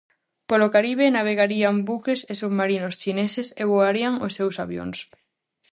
[0.49, 4.97] Polo Caribe navegarían buques e submarinos chineses e voarían os seus avións.